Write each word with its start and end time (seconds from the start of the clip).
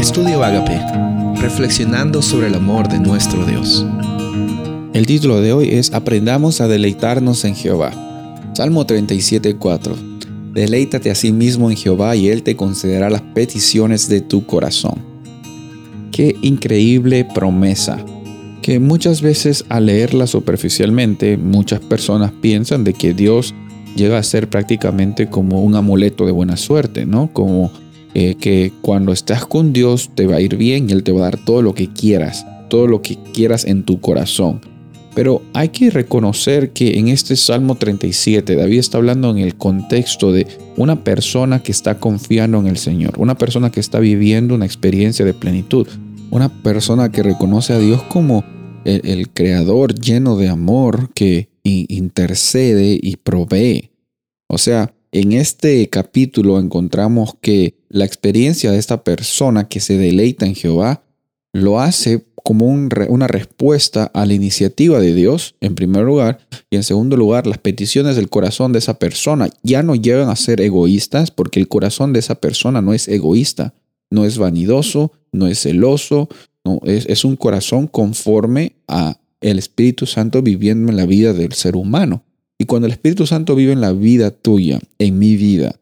Estudio 0.00 0.42
Agape, 0.42 0.80
reflexionando 1.42 2.22
sobre 2.22 2.46
el 2.46 2.54
amor 2.54 2.88
de 2.88 2.98
nuestro 2.98 3.44
Dios. 3.44 3.84
El 4.94 5.04
título 5.04 5.42
de 5.42 5.52
hoy 5.52 5.68
es 5.72 5.92
Aprendamos 5.92 6.62
a 6.62 6.68
deleitarnos 6.68 7.44
en 7.44 7.54
Jehová. 7.54 7.92
Salmo 8.54 8.86
37:4. 8.86 9.94
Deleítate 10.54 11.10
a 11.10 11.14
sí 11.14 11.32
mismo 11.32 11.70
en 11.70 11.76
Jehová 11.76 12.16
y 12.16 12.28
Él 12.28 12.42
te 12.42 12.56
concederá 12.56 13.10
las 13.10 13.20
peticiones 13.20 14.08
de 14.08 14.22
tu 14.22 14.46
corazón. 14.46 14.94
Qué 16.12 16.34
increíble 16.40 17.26
promesa. 17.26 18.02
Que 18.62 18.80
muchas 18.80 19.20
veces 19.20 19.66
al 19.68 19.84
leerla 19.84 20.26
superficialmente, 20.26 21.36
muchas 21.36 21.80
personas 21.80 22.32
piensan 22.40 22.84
de 22.84 22.94
que 22.94 23.12
Dios 23.12 23.54
llega 23.96 24.16
a 24.16 24.22
ser 24.22 24.48
prácticamente 24.48 25.28
como 25.28 25.62
un 25.62 25.76
amuleto 25.76 26.24
de 26.24 26.32
buena 26.32 26.56
suerte, 26.56 27.04
¿no? 27.04 27.30
Como 27.34 27.70
eh, 28.14 28.34
que 28.34 28.72
cuando 28.82 29.12
estás 29.12 29.46
con 29.46 29.72
Dios 29.72 30.10
te 30.14 30.26
va 30.26 30.36
a 30.36 30.40
ir 30.40 30.56
bien 30.56 30.88
y 30.88 30.92
Él 30.92 31.02
te 31.02 31.12
va 31.12 31.20
a 31.20 31.30
dar 31.30 31.44
todo 31.44 31.62
lo 31.62 31.74
que 31.74 31.92
quieras, 31.92 32.46
todo 32.68 32.86
lo 32.86 33.02
que 33.02 33.16
quieras 33.32 33.64
en 33.64 33.84
tu 33.84 34.00
corazón. 34.00 34.60
Pero 35.14 35.42
hay 35.54 35.70
que 35.70 35.90
reconocer 35.90 36.70
que 36.70 36.98
en 36.98 37.08
este 37.08 37.36
Salmo 37.36 37.74
37 37.74 38.54
David 38.54 38.78
está 38.78 38.98
hablando 38.98 39.30
en 39.30 39.38
el 39.38 39.56
contexto 39.56 40.32
de 40.32 40.46
una 40.76 41.02
persona 41.02 41.62
que 41.62 41.72
está 41.72 41.98
confiando 41.98 42.58
en 42.58 42.68
el 42.68 42.78
Señor, 42.78 43.14
una 43.18 43.36
persona 43.36 43.70
que 43.70 43.80
está 43.80 43.98
viviendo 43.98 44.54
una 44.54 44.66
experiencia 44.66 45.24
de 45.24 45.34
plenitud, 45.34 45.86
una 46.30 46.48
persona 46.62 47.10
que 47.10 47.22
reconoce 47.22 47.72
a 47.72 47.78
Dios 47.78 48.02
como 48.04 48.44
el, 48.84 49.00
el 49.04 49.28
creador 49.30 49.94
lleno 49.94 50.36
de 50.36 50.48
amor 50.48 51.12
que 51.12 51.48
intercede 51.64 52.98
y 53.00 53.16
provee. 53.16 53.90
O 54.48 54.58
sea, 54.58 54.94
en 55.12 55.32
este 55.32 55.88
capítulo 55.88 56.58
encontramos 56.58 57.34
que 57.40 57.79
la 57.90 58.04
experiencia 58.04 58.70
de 58.70 58.78
esta 58.78 59.04
persona 59.04 59.68
que 59.68 59.80
se 59.80 59.98
deleita 59.98 60.46
en 60.46 60.54
Jehová 60.54 61.02
lo 61.52 61.80
hace 61.80 62.24
como 62.42 62.66
una 62.66 63.26
respuesta 63.26 64.10
a 64.14 64.24
la 64.24 64.32
iniciativa 64.32 65.00
de 65.00 65.12
Dios, 65.12 65.56
en 65.60 65.74
primer 65.74 66.04
lugar, 66.04 66.38
y 66.70 66.76
en 66.76 66.84
segundo 66.84 67.16
lugar, 67.16 67.46
las 67.46 67.58
peticiones 67.58 68.16
del 68.16 68.30
corazón 68.30 68.72
de 68.72 68.78
esa 68.78 68.98
persona 68.98 69.50
ya 69.62 69.82
no 69.82 69.94
llegan 69.94 70.30
a 70.30 70.36
ser 70.36 70.60
egoístas, 70.60 71.30
porque 71.30 71.60
el 71.60 71.68
corazón 71.68 72.12
de 72.12 72.20
esa 72.20 72.36
persona 72.36 72.80
no 72.80 72.94
es 72.94 73.08
egoísta, 73.08 73.74
no 74.08 74.24
es 74.24 74.38
vanidoso, 74.38 75.12
no 75.32 75.48
es 75.48 75.60
celoso, 75.60 76.28
es, 76.84 77.06
es 77.06 77.24
un 77.24 77.36
corazón 77.36 77.88
conforme 77.88 78.76
a 78.88 79.18
el 79.40 79.58
Espíritu 79.58 80.06
Santo 80.06 80.42
viviendo 80.42 80.90
en 80.90 80.96
la 80.96 81.06
vida 81.06 81.32
del 81.32 81.52
ser 81.52 81.76
humano. 81.76 82.24
Y 82.58 82.66
cuando 82.66 82.86
el 82.86 82.92
Espíritu 82.92 83.26
Santo 83.26 83.54
vive 83.54 83.72
en 83.72 83.80
la 83.80 83.92
vida 83.92 84.30
tuya, 84.30 84.78
en 84.98 85.18
mi 85.18 85.36
vida, 85.36 85.76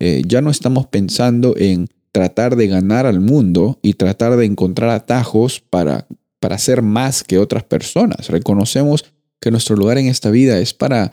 eh, 0.00 0.22
ya 0.26 0.40
no 0.40 0.50
estamos 0.50 0.86
pensando 0.86 1.54
en 1.56 1.88
tratar 2.10 2.56
de 2.56 2.66
ganar 2.66 3.06
al 3.06 3.20
mundo 3.20 3.78
y 3.82 3.94
tratar 3.94 4.36
de 4.36 4.46
encontrar 4.46 4.90
atajos 4.90 5.60
para, 5.60 6.08
para 6.40 6.58
ser 6.58 6.82
más 6.82 7.22
que 7.22 7.38
otras 7.38 7.62
personas. 7.62 8.28
Reconocemos 8.28 9.04
que 9.40 9.50
nuestro 9.50 9.76
lugar 9.76 9.98
en 9.98 10.08
esta 10.08 10.30
vida 10.30 10.58
es 10.58 10.74
para 10.74 11.12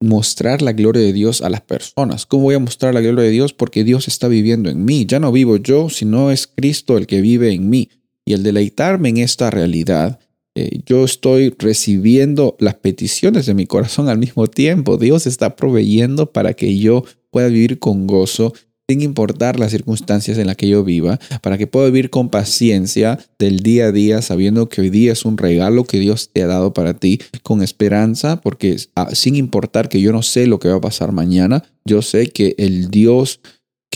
mostrar 0.00 0.62
la 0.62 0.72
gloria 0.72 1.02
de 1.02 1.12
Dios 1.12 1.40
a 1.40 1.48
las 1.48 1.62
personas. 1.62 2.26
¿Cómo 2.26 2.44
voy 2.44 2.54
a 2.54 2.60
mostrar 2.60 2.94
la 2.94 3.00
gloria 3.00 3.24
de 3.24 3.30
Dios? 3.30 3.52
Porque 3.52 3.84
Dios 3.84 4.08
está 4.08 4.28
viviendo 4.28 4.68
en 4.68 4.84
mí. 4.84 5.06
Ya 5.06 5.18
no 5.18 5.32
vivo 5.32 5.56
yo, 5.56 5.88
sino 5.88 6.30
es 6.30 6.46
Cristo 6.46 6.98
el 6.98 7.06
que 7.06 7.20
vive 7.20 7.52
en 7.52 7.68
mí. 7.68 7.90
Y 8.24 8.34
el 8.34 8.42
deleitarme 8.42 9.08
en 9.08 9.18
esta 9.18 9.50
realidad 9.50 10.18
eh, 10.56 10.80
yo 10.86 11.04
estoy 11.04 11.54
recibiendo 11.58 12.56
las 12.58 12.74
peticiones 12.74 13.44
de 13.44 13.52
mi 13.52 13.66
corazón 13.66 14.08
al 14.08 14.16
mismo 14.16 14.46
tiempo. 14.46 14.96
Dios 14.96 15.26
está 15.26 15.54
proveyendo 15.54 16.32
para 16.32 16.54
que 16.54 16.78
yo 16.78 17.04
pueda 17.30 17.48
vivir 17.48 17.78
con 17.78 18.06
gozo 18.06 18.54
sin 18.88 19.02
importar 19.02 19.58
las 19.58 19.72
circunstancias 19.72 20.38
en 20.38 20.46
las 20.46 20.56
que 20.56 20.68
yo 20.68 20.84
viva, 20.84 21.18
para 21.42 21.58
que 21.58 21.66
pueda 21.66 21.86
vivir 21.86 22.08
con 22.08 22.30
paciencia 22.30 23.18
del 23.38 23.60
día 23.60 23.86
a 23.86 23.92
día, 23.92 24.22
sabiendo 24.22 24.68
que 24.68 24.80
hoy 24.80 24.90
día 24.90 25.12
es 25.12 25.24
un 25.24 25.36
regalo 25.36 25.84
que 25.84 25.98
Dios 25.98 26.30
te 26.32 26.42
ha 26.42 26.46
dado 26.46 26.72
para 26.72 26.94
ti, 26.94 27.20
con 27.42 27.62
esperanza, 27.62 28.40
porque 28.40 28.76
ah, 28.94 29.08
sin 29.12 29.34
importar 29.34 29.88
que 29.88 30.00
yo 30.00 30.12
no 30.12 30.22
sé 30.22 30.46
lo 30.46 30.60
que 30.60 30.68
va 30.68 30.76
a 30.76 30.80
pasar 30.80 31.12
mañana, 31.12 31.64
yo 31.84 32.00
sé 32.00 32.28
que 32.28 32.54
el 32.58 32.88
Dios 32.90 33.40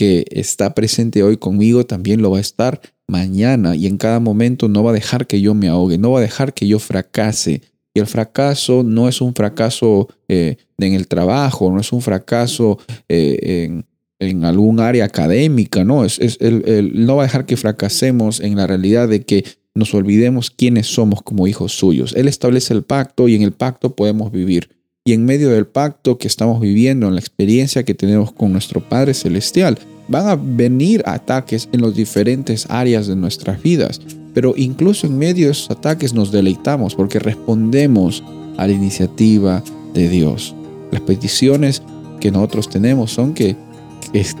que 0.01 0.25
está 0.31 0.73
presente 0.73 1.21
hoy 1.21 1.37
conmigo 1.37 1.85
también 1.85 2.23
lo 2.23 2.31
va 2.31 2.39
a 2.39 2.41
estar 2.41 2.81
mañana 3.07 3.75
y 3.75 3.85
en 3.85 3.97
cada 3.97 4.19
momento 4.19 4.67
no 4.67 4.83
va 4.83 4.89
a 4.89 4.95
dejar 4.95 5.27
que 5.27 5.41
yo 5.41 5.53
me 5.53 5.67
ahogue, 5.67 5.99
no 5.99 6.09
va 6.09 6.17
a 6.17 6.23
dejar 6.23 6.55
que 6.55 6.67
yo 6.67 6.79
fracase. 6.79 7.61
Y 7.93 7.99
el 7.99 8.07
fracaso 8.07 8.81
no 8.81 9.07
es 9.07 9.21
un 9.21 9.35
fracaso 9.35 10.07
eh, 10.27 10.57
en 10.79 10.93
el 10.95 11.07
trabajo, 11.07 11.69
no 11.69 11.79
es 11.79 11.93
un 11.93 12.01
fracaso 12.01 12.79
eh, 13.09 13.83
en, 14.17 14.43
algún 14.43 14.79
área 14.79 15.05
académica, 15.05 15.83
no, 15.83 16.03
es, 16.03 16.17
es 16.17 16.39
no 16.41 17.17
va 17.17 17.21
a 17.21 17.27
dejar 17.27 17.45
que 17.45 17.55
fracasemos 17.55 18.39
en 18.39 18.55
la 18.55 18.65
realidad 18.65 19.07
de 19.07 19.21
que 19.21 19.45
nos 19.75 19.93
olvidemos 19.93 20.49
quiénes 20.49 20.87
somos 20.87 21.21
como 21.21 21.45
hijos 21.45 21.73
suyos. 21.73 22.15
Él 22.15 22.27
establece 22.27 22.73
el 22.73 22.81
pacto 22.81 23.27
y 23.27 23.35
en 23.35 23.43
el 23.43 23.51
pacto 23.51 23.95
podemos 23.95 24.31
vivir. 24.31 24.69
Y 25.05 25.13
en 25.13 25.25
medio 25.25 25.51
del 25.51 25.67
pacto 25.67 26.17
que 26.17 26.27
estamos 26.27 26.59
viviendo, 26.59 27.07
en 27.07 27.13
la 27.13 27.19
experiencia 27.19 27.83
que 27.83 27.93
tenemos 27.93 28.31
con 28.31 28.51
nuestro 28.51 28.81
Padre 28.81 29.13
Celestial, 29.13 29.77
van 30.11 30.27
a 30.27 30.35
venir 30.35 31.01
ataques 31.05 31.69
en 31.71 31.81
las 31.81 31.95
diferentes 31.95 32.67
áreas 32.69 33.07
de 33.07 33.15
nuestras 33.15 33.61
vidas. 33.63 34.01
Pero 34.33 34.53
incluso 34.57 35.07
en 35.07 35.17
medio 35.17 35.47
de 35.47 35.53
esos 35.53 35.71
ataques 35.71 36.13
nos 36.13 36.31
deleitamos 36.31 36.95
porque 36.95 37.19
respondemos 37.19 38.23
a 38.57 38.67
la 38.67 38.73
iniciativa 38.73 39.63
de 39.93 40.09
Dios. 40.09 40.53
Las 40.91 41.01
peticiones 41.01 41.81
que 42.19 42.31
nosotros 42.31 42.69
tenemos 42.69 43.11
son 43.11 43.33
que, 43.33 43.55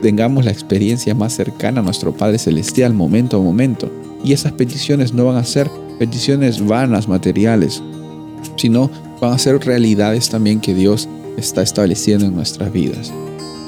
tengamos 0.01 0.43
la 0.43 0.51
experiencia 0.51 1.15
más 1.15 1.33
cercana 1.33 1.79
a 1.79 1.83
nuestro 1.83 2.13
Padre 2.13 2.37
Celestial 2.37 2.93
momento 2.93 3.37
a 3.37 3.41
momento. 3.41 3.89
Y 4.23 4.33
esas 4.33 4.51
peticiones 4.51 5.13
no 5.13 5.25
van 5.25 5.37
a 5.37 5.45
ser 5.45 5.69
peticiones 5.97 6.65
vanas, 6.65 7.07
materiales, 7.07 7.81
sino 8.57 8.91
van 9.21 9.31
a 9.31 9.37
ser 9.37 9.57
realidades 9.59 10.29
también 10.29 10.59
que 10.59 10.75
Dios 10.75 11.07
está 11.37 11.61
estableciendo 11.61 12.25
en 12.25 12.35
nuestras 12.35 12.73
vidas. 12.73 13.13